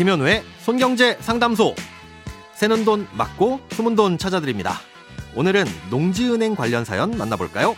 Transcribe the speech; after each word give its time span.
김현우의 0.00 0.42
손경제 0.60 1.18
상담소. 1.20 1.74
새는 2.54 2.86
돈 2.86 3.06
맞고 3.12 3.60
숨은 3.72 3.96
돈 3.96 4.16
찾아드립니다. 4.16 4.76
오늘은 5.36 5.66
농지은행 5.90 6.54
관련 6.54 6.86
사연 6.86 7.10
만나볼까요? 7.10 7.74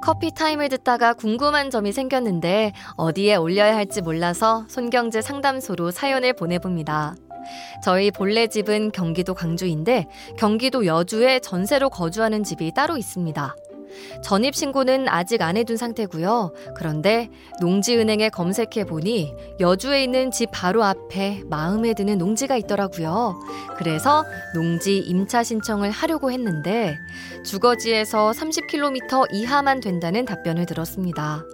커피 0.00 0.32
타임을 0.32 0.68
듣다가 0.68 1.12
궁금한 1.12 1.70
점이 1.70 1.90
생겼는데 1.90 2.72
어디에 2.96 3.34
올려야 3.34 3.74
할지 3.74 4.00
몰라서 4.00 4.64
손경제 4.68 5.20
상담소로 5.20 5.90
사연을 5.90 6.34
보내봅니다. 6.34 7.16
저희 7.82 8.12
본래 8.12 8.46
집은 8.46 8.92
경기도 8.92 9.34
광주인데 9.34 10.06
경기도 10.38 10.86
여주에 10.86 11.40
전세로 11.40 11.90
거주하는 11.90 12.44
집이 12.44 12.74
따로 12.74 12.96
있습니다. 12.96 13.56
전입신고는 14.22 15.08
아직 15.08 15.42
안 15.42 15.56
해둔 15.56 15.76
상태고요. 15.76 16.52
그런데 16.76 17.28
농지은행에 17.60 18.30
검색해 18.30 18.84
보니 18.86 19.34
여주에 19.60 20.04
있는 20.04 20.30
집 20.30 20.50
바로 20.52 20.84
앞에 20.84 21.42
마음에 21.46 21.94
드는 21.94 22.18
농지가 22.18 22.56
있더라고요. 22.56 23.40
그래서 23.76 24.24
농지 24.54 24.98
임차 24.98 25.42
신청을 25.42 25.90
하려고 25.90 26.30
했는데 26.30 26.96
주거지에서 27.44 28.32
30km 28.32 29.32
이하만 29.32 29.80
된다는 29.80 30.24
답변을 30.24 30.66
들었습니다. 30.66 31.44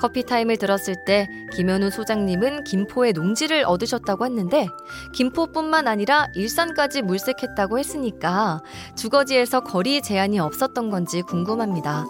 커피타임을 0.00 0.56
들었을 0.58 0.96
때 1.06 1.26
김현우 1.54 1.90
소장님은 1.90 2.64
김포에 2.64 3.12
농지를 3.12 3.64
얻으셨다고 3.66 4.26
했는데 4.26 4.66
김포뿐만 5.14 5.88
아니라 5.88 6.26
일산까지 6.34 7.02
물색했다고 7.02 7.78
했으니까 7.78 8.60
주거지에서 8.96 9.60
거리 9.60 10.02
제한이 10.02 10.38
없었던 10.38 10.90
건지 10.90 11.22
궁금합니다. 11.22 12.04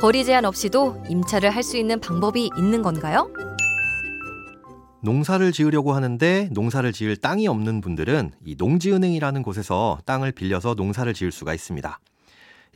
거리 0.00 0.24
제한 0.24 0.44
없이도 0.44 1.02
임차를 1.08 1.50
할 1.50 1.64
수 1.64 1.76
있는 1.78 1.98
방법이 1.98 2.50
있는 2.58 2.82
건가요? 2.82 3.30
농사를 5.00 5.50
지으려고 5.52 5.92
하는데 5.92 6.48
농사를 6.52 6.90
지을 6.92 7.16
땅이 7.16 7.46
없는 7.48 7.80
분들은 7.80 8.32
이 8.44 8.54
농지은행이라는 8.58 9.42
곳에서 9.42 9.98
땅을 10.06 10.32
빌려서 10.32 10.74
농사를 10.74 11.12
지을 11.12 11.32
수가 11.32 11.54
있습니다. 11.54 11.98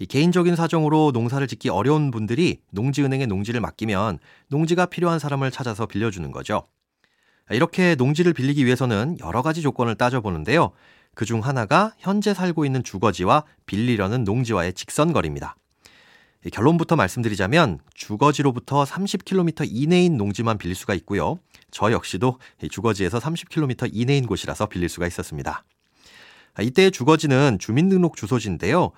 개인적인 0.06 0.56
사정으로 0.56 1.10
농사를 1.12 1.46
짓기 1.46 1.68
어려운 1.68 2.10
분들이 2.10 2.60
농지은행에 2.70 3.26
농지를 3.26 3.60
맡기면 3.60 4.18
농지가 4.48 4.86
필요한 4.86 5.18
사람을 5.18 5.50
찾아서 5.50 5.86
빌려주는 5.86 6.30
거죠. 6.30 6.66
이렇게 7.50 7.94
농지를 7.94 8.34
빌리기 8.34 8.64
위해서는 8.66 9.16
여러 9.20 9.42
가지 9.42 9.62
조건을 9.62 9.94
따져보는데요. 9.96 10.72
그 11.14 11.24
중 11.24 11.40
하나가 11.40 11.94
현재 11.98 12.32
살고 12.32 12.64
있는 12.64 12.84
주거지와 12.84 13.42
빌리려는 13.66 14.22
농지와의 14.22 14.74
직선거리입니다. 14.74 15.56
결론부터 16.52 16.94
말씀드리자면 16.94 17.80
주거지로부터 17.94 18.84
30km 18.84 19.66
이내인 19.68 20.16
농지만 20.16 20.58
빌릴 20.58 20.76
수가 20.76 20.94
있고요. 20.94 21.40
저 21.72 21.90
역시도 21.90 22.38
주거지에서 22.70 23.18
30km 23.18 23.90
이내인 23.92 24.26
곳이라서 24.26 24.66
빌릴 24.66 24.88
수가 24.88 25.08
있었습니다. 25.08 25.64
이때 26.60 26.90
주거지는 26.90 27.58
주민등록 27.58 28.16
주소지인데요. 28.16 28.92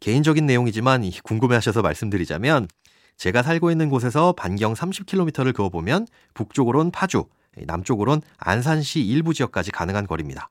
개인적인 0.00 0.46
내용이지만 0.46 1.10
궁금해하셔서 1.24 1.82
말씀드리자면 1.82 2.68
제가 3.16 3.42
살고 3.42 3.70
있는 3.70 3.88
곳에서 3.88 4.32
반경 4.32 4.74
30km를 4.74 5.54
그어보면 5.54 6.06
북쪽으론 6.34 6.90
파주, 6.90 7.26
남쪽으론 7.66 8.20
안산시 8.38 9.00
일부 9.00 9.32
지역까지 9.32 9.70
가능한 9.70 10.06
거리입니다. 10.06 10.50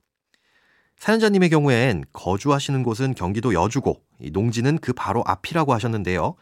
사연자님의 0.98 1.50
경우엔 1.50 2.06
거주하시는 2.14 2.82
곳은 2.84 3.14
경기도 3.16 3.54
여주고 3.54 4.02
농지는 4.32 4.78
그 4.80 4.94
바로 4.94 5.24
앞이라고 5.26 5.74
하셨는데요. 5.74 6.36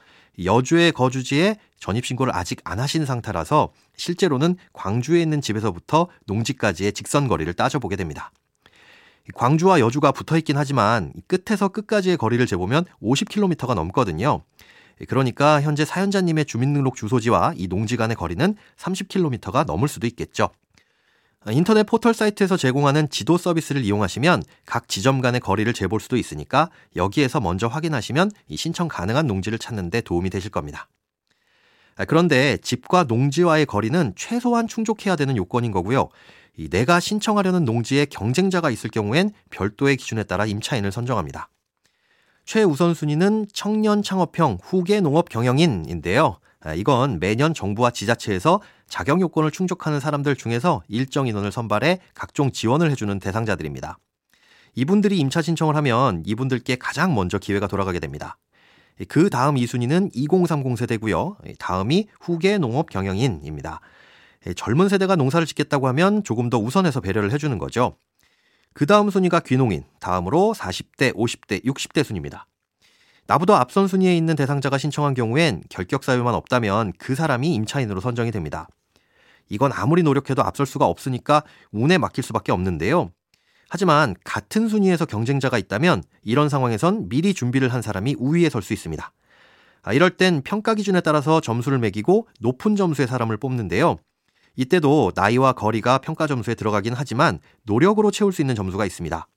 여주의 0.46 0.92
거주지에 0.92 1.58
전입신고를 1.80 2.34
아직 2.36 2.62
안 2.64 2.80
하신 2.80 3.06
상태라서 3.06 3.72
실제로는 3.98 4.56
광주에 4.72 5.22
있는 5.22 5.42
집에서부터 5.42 6.08
농지까지의 6.26 6.94
직선 6.94 7.28
거리를 7.28 7.52
따져보게 7.54 7.96
됩니다. 7.96 8.32
광주와 9.34 9.80
여주가 9.80 10.12
붙어 10.12 10.38
있긴 10.38 10.58
하지만 10.58 11.14
끝에서 11.28 11.70
끝까지의 11.70 12.18
거리를 12.18 12.46
재보면 12.46 12.86
50km가 13.02 13.74
넘거든요. 13.74 14.44
그러니까 15.08 15.62
현재 15.62 15.86
사연자님의 15.86 16.46
주민등록 16.46 16.96
주소지와 16.96 17.54
이 17.56 17.68
농지 17.68 17.98
간의 17.98 18.16
거리는 18.16 18.56
30km가 18.78 19.66
넘을 19.66 19.88
수도 19.88 20.08
있겠죠. 20.08 20.50
인터넷 21.52 21.84
포털 21.84 22.14
사이트에서 22.14 22.56
제공하는 22.56 23.10
지도 23.10 23.38
서비스를 23.38 23.84
이용하시면 23.84 24.44
각 24.66 24.88
지점 24.88 25.20
간의 25.20 25.42
거리를 25.42 25.72
재볼 25.74 26.00
수도 26.00 26.16
있으니까 26.16 26.70
여기에서 26.96 27.42
먼저 27.42 27.68
확인하시면 27.68 28.32
이 28.48 28.56
신청 28.56 28.88
가능한 28.88 29.28
농지를 29.28 29.60
찾는 29.60 29.90
데 29.90 30.00
도움이 30.00 30.30
되실 30.30 30.52
겁니다. 30.52 30.88
그런데 32.08 32.58
집과 32.58 33.04
농지와의 33.04 33.66
거리는 33.66 34.14
최소한 34.16 34.68
충족해야 34.68 35.16
되는 35.16 35.38
요건인 35.38 35.72
거고요. 35.72 36.10
이 36.56 36.70
내가 36.70 37.00
신청하려는 37.00 37.66
농지에 37.66 38.06
경쟁자가 38.06 38.70
있을 38.70 38.90
경우엔 38.90 39.32
별도의 39.50 39.98
기준에 39.98 40.24
따라 40.24 40.46
임차인을 40.46 40.92
선정합니다. 40.92 41.50
최우선 42.46 42.94
순위는 42.94 43.48
청년 43.54 44.04
창업형 44.04 44.60
후계 44.62 45.02
농업 45.02 45.30
경영인인데요. 45.30 46.38
아, 46.60 46.74
이건 46.74 47.20
매년 47.20 47.54
정부와 47.54 47.92
지자체에서 47.92 48.62
자격 48.88 49.22
요건을 49.22 49.52
충족하는 49.52 50.00
사람들 50.00 50.36
중에서 50.36 50.82
일정 50.88 51.28
인원을 51.28 51.52
선발해 51.52 52.00
각종 52.14 52.52
지원을 52.52 52.92
해주는 52.92 53.20
대상자들입니다. 53.20 53.98
이분들이 54.76 55.18
임차 55.18 55.42
신청을 55.42 55.76
하면 55.78 56.24
이분들께 56.26 56.78
가장 56.78 57.14
먼저 57.14 57.38
기회가 57.38 57.68
돌아가게 57.68 58.00
됩니다. 58.00 58.38
그 59.08 59.30
다음 59.30 59.56
2순위는 59.56 60.12
2030 60.14 60.78
세대고요. 60.78 61.38
다음이 61.60 62.08
후계 62.20 62.58
농업 62.58 62.90
경영인입니다. 62.90 63.80
예, 64.48 64.54
젊은 64.54 64.90
세대가 64.90 65.16
농사를 65.16 65.46
짓겠다고 65.46 65.88
하면 65.90 66.24
조금 66.24 66.50
더 66.50 66.58
우선해서 66.58 67.02
배려를 67.02 67.32
해주는 67.32 67.58
거죠. 67.58 67.96
그 68.74 68.86
다음 68.86 69.10
순위가 69.10 69.42
귀농인, 69.42 69.84
다음으로 70.00 70.54
40대, 70.56 71.14
50대, 71.16 71.64
60대 71.64 72.04
순입니다. 72.04 72.48
나보다 73.28 73.60
앞선 73.60 73.88
순위에 73.88 74.16
있는 74.18 74.36
대상자가 74.36 74.78
신청한 74.78 75.14
경우엔 75.14 75.64
결격 75.70 76.04
사유만 76.04 76.34
없다면 76.34 76.94
그 76.98 77.16
사람이 77.16 77.54
임차인으로 77.54 78.02
선정이 78.02 78.32
됩니다. 78.32 78.68
이건 79.50 79.72
아무리 79.74 80.04
노력해도 80.04 80.44
앞설 80.44 80.66
수가 80.66 80.86
없으니까 80.86 81.44
운에 81.72 81.98
맡길 81.98 82.24
수밖에 82.24 82.52
없는데요. 82.52 83.12
하지만 83.74 84.14
같은 84.24 84.68
순위에서 84.68 85.08
경쟁자가 85.08 85.58
있다면 85.58 86.04
이런 86.22 86.48
상황에선 86.48 87.10
미리 87.10 87.34
준비를 87.34 87.74
한 87.74 87.82
사람이 87.82 88.18
우위에 88.20 88.48
설 88.50 88.62
수 88.62 88.72
있습니다. 88.72 89.12
아, 89.82 89.94
이럴 89.94 90.12
땐 90.12 90.44
평가 90.44 90.76
기준에 90.76 91.02
따라서 91.02 91.42
점수를 91.42 91.80
매기고 91.80 92.28
높은 92.40 92.76
점수의 92.76 93.08
사람을 93.08 93.38
뽑는데요. 93.38 93.98
이때도 94.58 95.14
나이와 95.16 95.54
거리가 95.54 95.98
평가 95.98 96.28
점수에 96.28 96.54
들어가긴 96.54 96.94
하지만 96.96 97.40
노력으로 97.64 98.12
채울 98.12 98.32
수 98.32 98.44
있는 98.44 98.54
점수가 98.54 98.86
있습니다. 98.86 99.28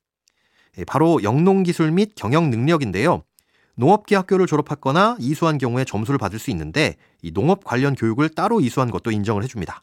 예, 0.81 0.85
바로 0.85 1.23
영농기술 1.23 1.91
및 1.93 2.13
경영 2.15 2.51
능력인데요. 2.51 3.23
농업기 3.77 4.15
학교를 4.17 4.47
졸업했거나 4.47 5.17
이수한 5.19 5.57
경우에 5.57 5.87
점수를 5.87 6.19
받을 6.19 6.39
수 6.39 6.51
있는데 6.51 6.97
이 7.23 7.33
농업 7.33 7.65
관련 7.65 7.95
교육을 7.95 8.29
따로 8.29 8.61
이수한 8.61 8.91
것도 8.91 9.13
인정을 9.13 9.43
해줍니다. 9.45 9.83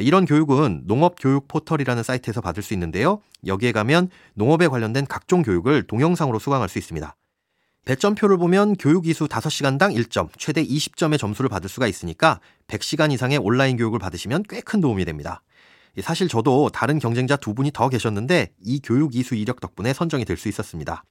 이런 0.00 0.24
교육은 0.26 0.82
농업교육 0.86 1.48
포털이라는 1.48 2.02
사이트에서 2.02 2.40
받을 2.40 2.62
수 2.62 2.74
있는데요. 2.74 3.20
여기에 3.46 3.72
가면 3.72 4.08
농업에 4.34 4.68
관련된 4.68 5.06
각종 5.06 5.42
교육을 5.42 5.86
동영상으로 5.86 6.38
수강할 6.38 6.68
수 6.68 6.78
있습니다. 6.78 7.16
배점표를 7.84 8.36
보면 8.36 8.74
교육 8.74 9.06
이수 9.06 9.26
5시간당 9.28 9.94
1점, 9.96 10.28
최대 10.36 10.64
20점의 10.64 11.18
점수를 11.18 11.48
받을 11.48 11.68
수가 11.68 11.86
있으니까 11.86 12.40
100시간 12.66 13.12
이상의 13.12 13.38
온라인 13.38 13.76
교육을 13.76 13.98
받으시면 14.00 14.42
꽤 14.48 14.60
큰 14.60 14.80
도움이 14.80 15.04
됩니다. 15.04 15.42
사실 16.02 16.28
저도 16.28 16.68
다른 16.70 16.98
경쟁자 16.98 17.36
두 17.36 17.54
분이 17.54 17.70
더 17.72 17.88
계셨는데 17.88 18.52
이 18.64 18.80
교육 18.82 19.14
이수 19.14 19.34
이력 19.34 19.60
덕분에 19.60 19.92
선정이 19.92 20.24
될 20.24 20.36
수 20.36 20.48
있었습니다. 20.48 21.04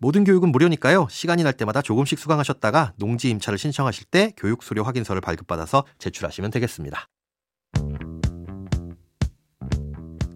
모든 0.00 0.24
교육은 0.24 0.50
무료니까요. 0.50 1.08
시간이 1.10 1.42
날 1.42 1.52
때마다 1.52 1.82
조금씩 1.82 2.18
수강하셨다가 2.18 2.94
농지 2.96 3.30
임차를 3.30 3.58
신청하실 3.58 4.06
때 4.06 4.32
교육 4.36 4.62
수료 4.62 4.82
확인서를 4.84 5.20
발급받아서 5.20 5.84
제출하시면 5.98 6.50
되겠습니다. 6.52 7.08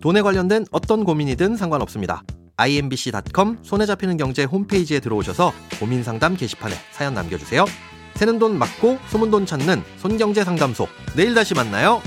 돈에 0.03 0.21
관련된 0.21 0.67
어떤 0.73 1.05
고민이든 1.05 1.57
상관없습니다. 1.57 2.25
imbc.com 2.57 3.59
손에 3.63 3.87
잡히는 3.87 4.17
경제 4.17 4.43
홈페이지에 4.43 4.99
들어오셔서 4.99 5.53
고민 5.79 6.03
상담 6.03 6.37
게시판에 6.37 6.75
사연 6.91 7.15
남겨주세요. 7.15 7.65
새는 8.15 8.41
돈 8.41 8.59
맞고 8.59 8.99
소문 9.09 9.31
돈 9.31 9.47
찾는 9.47 9.83
손경제 9.99 10.45
상담소. 10.45 10.89
내일 11.17 11.35
다시 11.35 11.55
만나요. 11.55 12.03